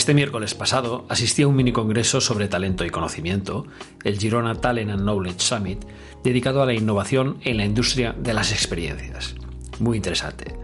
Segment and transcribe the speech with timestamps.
[0.00, 3.66] Este miércoles pasado asistí a un mini congreso sobre talento y conocimiento,
[4.02, 5.84] el Girona Talent and Knowledge Summit,
[6.24, 9.34] dedicado a la innovación en la industria de las experiencias.
[9.78, 10.56] Muy interesante.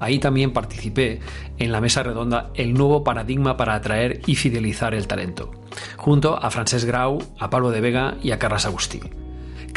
[0.00, 1.20] Ahí también participé
[1.58, 5.52] en la mesa redonda El nuevo paradigma para atraer y fidelizar el talento,
[5.96, 9.00] junto a Francesc Grau, a Pablo de Vega y a Carras Agustí.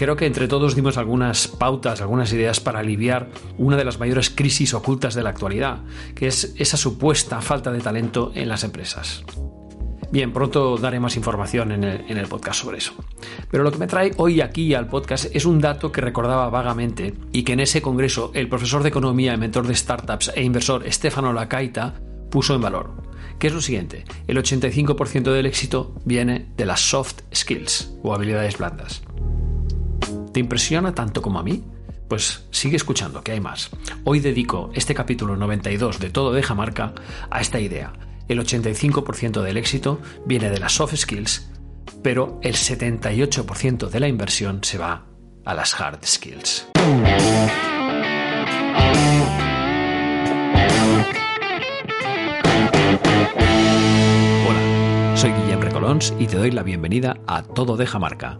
[0.02, 4.32] Creo que entre todos dimos algunas pautas, algunas ideas para aliviar una de las mayores
[4.32, 5.84] crisis ocultas de la actualidad,
[6.16, 9.24] que es esa supuesta falta de talento en las empresas.
[10.12, 12.96] Bien, pronto daré más información en el, podcast sobre eso.
[13.52, 17.14] Pero lo que me trae hoy aquí al podcast es un dato que recordaba vagamente
[17.32, 21.32] y que en ese congreso el profesor de economía mentor de startups e inversor Stefano
[21.32, 23.04] Lacaita puso en valor,
[23.38, 28.58] que es lo siguiente, el 85% del éxito viene de las soft skills o habilidades
[28.58, 29.04] blandas.
[30.32, 31.64] ¿Te impresiona tanto como a mí?
[32.08, 33.70] Pues sigue escuchando, que hay más.
[34.06, 36.94] Hoy dedico este capítulo 92 de Todo deja marca
[37.30, 37.92] a esta idea.
[38.30, 41.50] El 85% del éxito viene de las soft skills,
[42.02, 45.06] pero el 78% de la inversión se va
[45.44, 46.68] a las hard skills.
[54.48, 58.40] Hola, soy Guillem Recolons y te doy la bienvenida a Todo deja marca,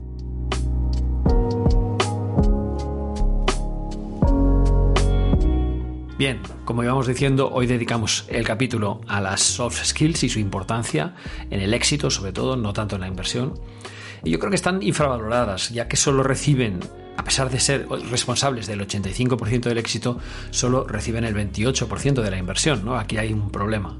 [6.21, 11.15] Bien, como íbamos diciendo, hoy dedicamos el capítulo a las soft skills y su importancia
[11.49, 13.59] en el éxito, sobre todo, no tanto en la inversión.
[14.23, 16.79] Y yo creo que están infravaloradas, ya que solo reciben,
[17.17, 20.19] a pesar de ser responsables del 85% del éxito,
[20.51, 22.85] solo reciben el 28% de la inversión.
[22.85, 22.99] ¿no?
[22.99, 23.97] Aquí hay un problema.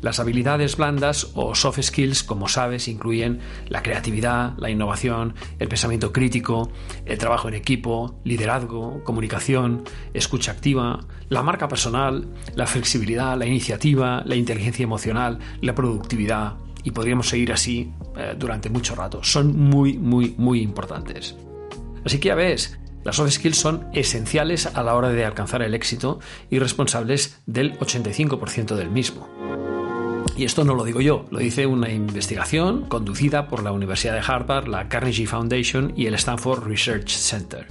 [0.00, 6.12] Las habilidades blandas o soft skills, como sabes, incluyen la creatividad, la innovación, el pensamiento
[6.12, 6.70] crítico,
[7.04, 14.22] el trabajo en equipo, liderazgo, comunicación, escucha activa, la marca personal, la flexibilidad, la iniciativa,
[14.24, 16.54] la inteligencia emocional, la productividad,
[16.84, 19.22] y podríamos seguir así eh, durante mucho rato.
[19.22, 21.36] Son muy, muy, muy importantes.
[22.04, 25.74] Así que ya ves, las soft skills son esenciales a la hora de alcanzar el
[25.74, 26.20] éxito
[26.50, 29.28] y responsables del 85% del mismo.
[30.38, 34.22] Y esto no lo digo yo, lo dice una investigación conducida por la Universidad de
[34.24, 37.66] Harvard, la Carnegie Foundation y el Stanford Research Center.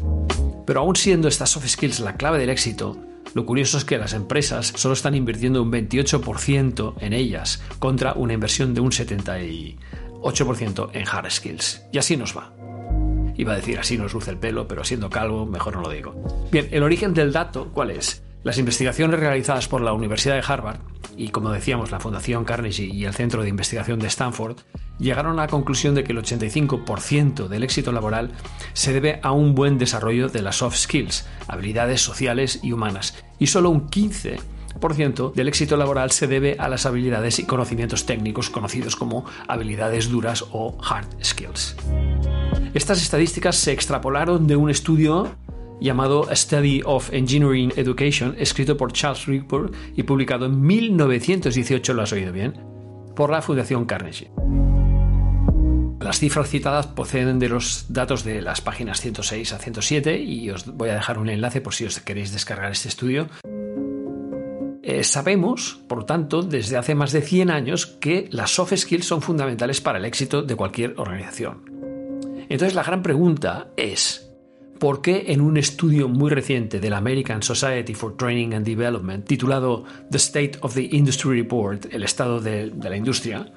[0.66, 2.98] Pero aún siendo estas soft skills la clave del éxito,
[3.34, 8.34] lo curioso es que las empresas solo están invirtiendo un 28% en ellas contra una
[8.34, 11.84] inversión de un 78% en hard skills.
[11.94, 12.52] Y así nos va.
[13.38, 16.22] Iba a decir así nos luce el pelo, pero siendo calvo mejor no lo digo.
[16.52, 18.24] Bien, el origen del dato, ¿cuál es?
[18.44, 20.82] Las investigaciones realizadas por la Universidad de Harvard
[21.18, 24.58] y, como decíamos, la Fundación Carnegie y el Centro de Investigación de Stanford
[25.00, 28.32] llegaron a la conclusión de que el 85% del éxito laboral
[28.74, 33.48] se debe a un buen desarrollo de las soft skills, habilidades sociales y humanas, y
[33.48, 38.96] solo un 15% del éxito laboral se debe a las habilidades y conocimientos técnicos conocidos
[38.96, 41.76] como habilidades duras o hard skills.
[42.74, 45.36] Estas estadísticas se extrapolaron de un estudio
[45.80, 52.02] llamado A Study of Engineering Education, escrito por Charles Rickford y publicado en 1918, lo
[52.02, 52.54] has oído bien,
[53.16, 54.32] por la Fundación Carnegie.
[56.00, 60.66] Las cifras citadas proceden de los datos de las páginas 106 a 107 y os
[60.66, 63.28] voy a dejar un enlace por si os queréis descargar este estudio.
[64.84, 69.22] Eh, sabemos, por tanto, desde hace más de 100 años que las soft skills son
[69.22, 71.64] fundamentales para el éxito de cualquier organización.
[72.48, 74.27] Entonces la gran pregunta es,
[74.80, 79.26] ¿Por qué en un estudio muy reciente de la American Society for Training and Development
[79.26, 83.52] titulado The State of the Industry Report, el estado de, la industria,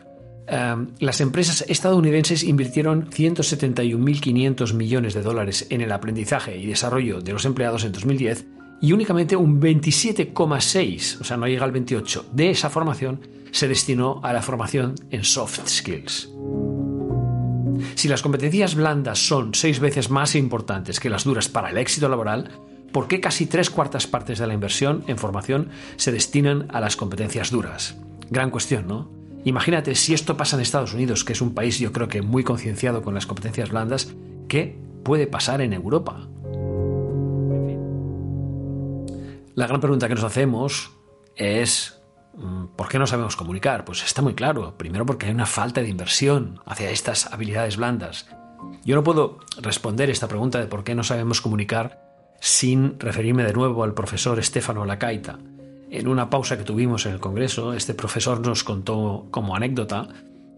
[0.50, 7.32] um, las empresas estadounidenses invirtieron 171.500 millones de dólares en el aprendizaje y desarrollo de
[7.32, 8.46] los empleados en 2010
[8.81, 13.20] y únicamente un 27,6, o sea, no llega al 28, de esa formación
[13.50, 16.31] se destinó a la formación en soft skills.
[17.94, 22.09] Si las competencias blandas son seis veces más importantes que las duras para el éxito
[22.09, 22.50] laboral,
[22.93, 26.97] ¿por qué casi tres cuartas partes de la inversión en formación se destinan a las
[26.97, 27.97] competencias duras?
[28.31, 29.11] Gran cuestión, ¿no?
[29.44, 32.44] Imagínate si esto pasa en Estados Unidos, que es un país yo creo que muy
[32.44, 34.12] concienciado con las competencias blandas,
[34.49, 36.29] ¿qué puede pasar en Europa?
[39.55, 40.93] La gran pregunta que nos hacemos
[41.37, 42.00] es
[42.77, 43.85] ¿Por qué no sabemos comunicar?
[43.85, 44.77] Pues está muy claro.
[44.77, 48.27] Primero porque hay una falta de inversión hacia estas habilidades blandas.
[48.85, 52.03] Yo no puedo responder esta pregunta de por qué no sabemos comunicar
[52.41, 55.38] sin referirme de nuevo al profesor Estefano Lacaita.
[55.91, 60.09] En una pausa que tuvimos en el Congreso, este profesor nos contó como anécdota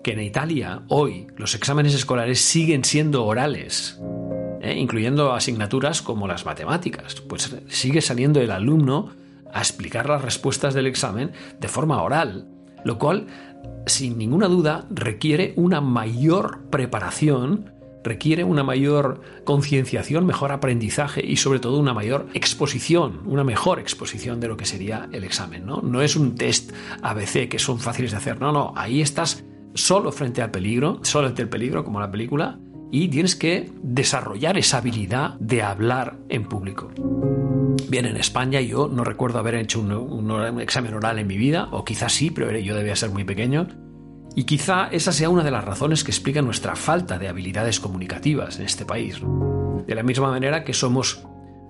[0.05, 3.99] que en Italia hoy los exámenes escolares siguen siendo orales,
[4.61, 4.75] ¿eh?
[4.77, 7.21] incluyendo asignaturas como las matemáticas.
[7.23, 9.11] Pues sigue saliendo el alumno
[9.53, 12.49] a explicar las respuestas del examen de forma oral,
[12.85, 13.27] lo cual,
[13.87, 17.73] sin ninguna duda, requiere una mayor preparación,
[18.03, 24.41] requiere una mayor concienciación, mejor aprendizaje y sobre todo una mayor exposición, una mejor exposición
[24.41, 25.67] de lo que sería el examen.
[25.67, 26.73] No, es un test
[27.03, 29.45] ABC que son fáciles de hacer, no, no, ahí estás
[29.75, 32.59] solo frente al peligro, solo ante el peligro como la película,
[32.91, 36.91] y tienes que desarrollar esa habilidad de hablar en público.
[37.89, 41.85] Bien, en España yo no recuerdo haber hecho un, examen oral en mi vida, o
[41.85, 43.69] quizás sí, pero yo debía ser muy pequeño.
[44.35, 48.59] Y quizá esa sea una de las razones que explica nuestra falta de habilidades comunicativas
[48.59, 49.21] en este país.
[49.87, 51.27] De la misma manera que somos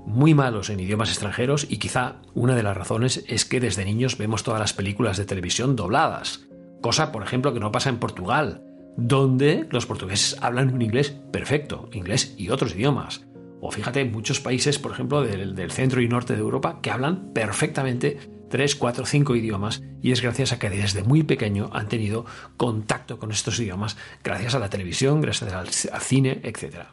[0.06, 4.18] muy malos en idiomas extranjeros y quizá una de las razones es que desde niños
[4.18, 6.46] vemos todas las películas de televisión dobladas,
[6.80, 8.62] cosa por ejemplo que no pasa en Portugal,
[8.96, 13.24] donde los portugueses hablan un inglés perfecto, inglés y otros idiomas.
[13.64, 18.18] O fíjate, muchos países, por ejemplo, del, centro y norte de Europa, que hablan perfectamente
[18.50, 22.26] tres, cuatro, cinco idiomas y es gracias a que desde muy pequeño han tenido
[22.56, 26.86] contacto con estos idiomas, gracias a la televisión, gracias al, cine, etc.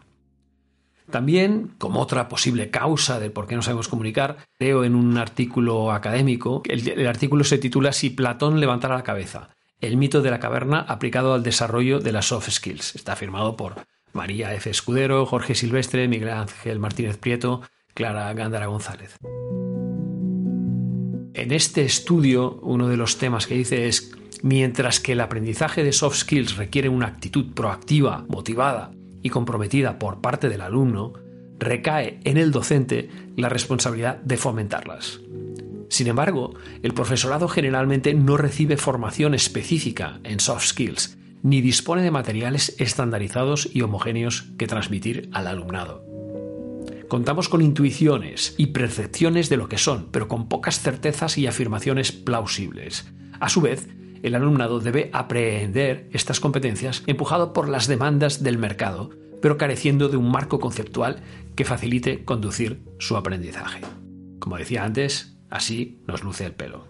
[1.09, 5.91] También, como otra posible causa de por qué no sabemos comunicar, leo en un artículo
[5.91, 9.49] académico, el, el artículo se titula Si Platón levantara la cabeza,
[9.81, 12.95] el mito de la caverna aplicado al desarrollo de las soft skills.
[12.95, 14.69] Está firmado por María F.
[14.69, 17.61] Escudero, Jorge Silvestre, Miguel Ángel Martínez Prieto,
[17.93, 19.17] Clara Gándara González.
[21.33, 24.11] En este estudio, uno de los temas que dice es,
[24.41, 28.91] mientras que el aprendizaje de soft skills requiere una actitud proactiva, motivada
[29.21, 31.13] y comprometida por parte del alumno,
[31.59, 35.19] recae en el docente la responsabilidad de fomentarlas.
[35.89, 36.53] Sin embargo,
[36.83, 43.69] el profesorado generalmente no recibe formación específica en soft skills ni dispone de materiales estandarizados
[43.73, 46.05] y homogéneos que transmitir al alumnado.
[47.07, 52.11] Contamos con intuiciones y percepciones de lo que son, pero con pocas certezas y afirmaciones
[52.11, 53.11] plausibles.
[53.39, 53.87] A su vez,
[54.21, 59.09] el alumnado debe aprehender estas competencias empujado por las demandas del mercado,
[59.41, 61.23] pero careciendo de un marco conceptual
[61.55, 63.81] que facilite conducir su aprendizaje.
[64.39, 66.85] Como decía antes, así nos luce el pelo.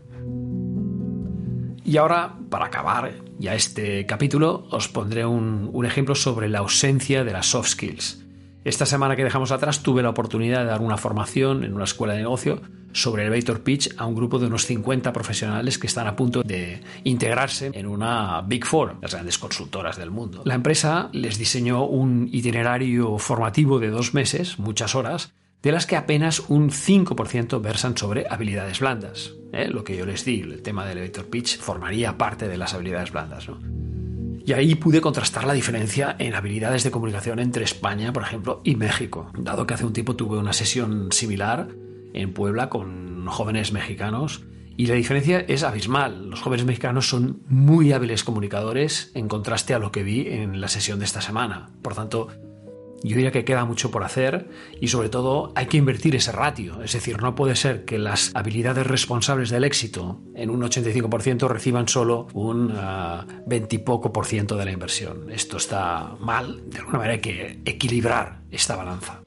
[1.89, 7.33] Y ahora, para acabar ya este capítulo, os pondré un, ejemplo sobre la ausencia de
[7.33, 8.23] las soft skills.
[8.63, 12.13] Esta semana que dejamos atrás tuve la oportunidad de dar una formación en una escuela
[12.13, 16.05] de negocio sobre el elevator pitch a un grupo de unos 50 profesionales que están
[16.05, 20.43] a punto de integrarse en una Big Four, las grandes consultoras del mundo.
[20.45, 25.97] La empresa les diseñó un itinerario formativo de dos meses, muchas horas, de las que
[25.97, 29.33] apenas un 5% versan sobre habilidades blandas.
[29.51, 29.67] ¿eh?
[29.67, 33.11] Lo que yo les di, el tema del elevator pitch, formaría parte de las habilidades
[33.11, 33.47] blandas.
[34.45, 38.75] Y ahí pude contrastar la diferencia en habilidades de comunicación entre España, por ejemplo, y
[38.75, 41.67] México, dado que hace un tiempo tuve una sesión similar
[42.13, 44.43] en Puebla con jóvenes mexicanos
[44.79, 46.29] y la diferencia es abismal.
[46.29, 50.69] Los jóvenes mexicanos son muy hábiles comunicadores en contraste a lo que vi en la
[50.69, 51.69] sesión de esta semana.
[51.81, 52.29] Por tanto,
[53.03, 56.81] yo diría que queda mucho por hacer y sobre todo hay que invertir ese ratio.
[56.83, 61.87] Es decir, no puede ser que las habilidades responsables del éxito en un 85% reciban
[61.87, 62.73] solo un
[63.45, 65.31] 20 y poco por ciento de la inversión.
[65.31, 66.69] Esto está mal.
[66.69, 69.21] De alguna manera hay que equilibrar esta balanza.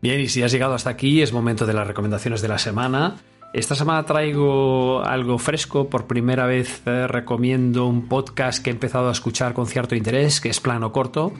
[0.00, 3.16] Bien, y si has llegado hasta aquí es momento de las recomendaciones de la semana.
[3.52, 5.88] Esta semana traigo algo fresco.
[5.88, 10.40] Por primera vez eh, recomiendo un podcast que he empezado a escuchar con cierto interés,
[10.40, 11.32] que es Plano Corto,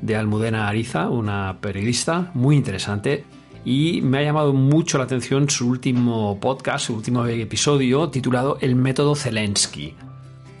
[0.00, 3.24] de Almudena Ariza, una periodista muy interesante.
[3.64, 8.74] Y me ha llamado mucho la atención su último podcast, su último episodio, titulado El
[8.74, 9.94] método Zelensky.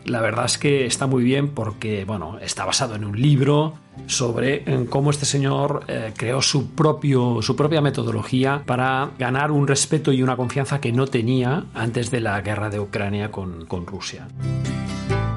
[0.08, 3.74] La verdad es que está muy bien porque, bueno, está basado en un libro
[4.06, 10.12] sobre cómo este señor eh, creó su, propio, su propia metodología para ganar un respeto
[10.12, 14.28] y una confianza que no tenía antes de la guerra de Ucrania con, con Rusia.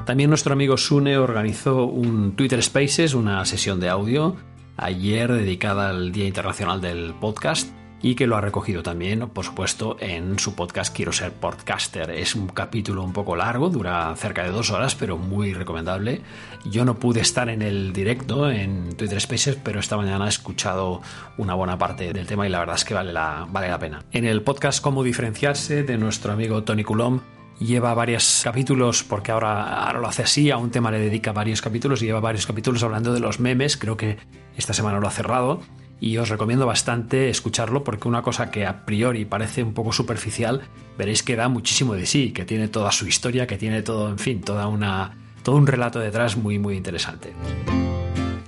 [0.06, 4.36] También nuestro amigo Sune organizó un Twitter Spaces, una sesión de audio,
[4.76, 7.68] ayer dedicada al Día Internacional del Podcast
[8.02, 12.10] y que lo ha recogido también, por supuesto, en su podcast Quiero ser podcaster.
[12.10, 16.20] Es un capítulo un poco largo, dura cerca de dos horas, pero muy recomendable.
[16.64, 21.00] Yo no pude estar en el directo en Twitter Spaces, pero esta mañana he escuchado
[21.38, 24.04] una buena parte del tema y la verdad es que vale la, vale la pena.
[24.10, 27.20] En el podcast Cómo diferenciarse de nuestro amigo Tony Coulomb,
[27.60, 31.62] lleva varios capítulos, porque ahora, ahora lo hace así, a un tema le dedica varios
[31.62, 34.18] capítulos y lleva varios capítulos hablando de los memes, creo que
[34.56, 35.60] esta semana lo ha cerrado
[36.02, 40.62] y os recomiendo bastante escucharlo porque una cosa que a priori parece un poco superficial,
[40.98, 44.18] veréis que da muchísimo de sí, que tiene toda su historia, que tiene todo, en
[44.18, 45.12] fin, toda una,
[45.44, 47.32] todo un relato detrás muy muy interesante.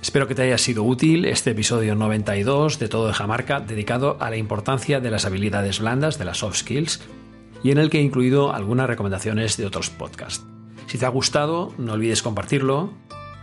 [0.01, 4.29] Espero que te haya sido útil este episodio 92 de Todo de Jamarca dedicado a
[4.29, 6.99] la importancia de las habilidades blandas, de las soft skills,
[7.63, 10.45] y en el que he incluido algunas recomendaciones de otros podcasts.
[10.87, 12.91] Si te ha gustado, no olvides compartirlo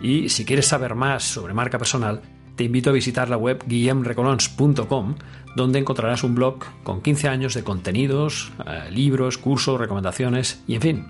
[0.02, 2.21] y si quieres saber más sobre marca personal,
[2.57, 5.15] te invito a visitar la web guillemrecolons.com,
[5.57, 10.81] donde encontrarás un blog con 15 años de contenidos, eh, libros, cursos, recomendaciones y en
[10.81, 11.07] fin.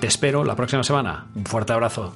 [0.00, 1.26] Te espero la próxima semana.
[1.34, 2.14] Un fuerte abrazo.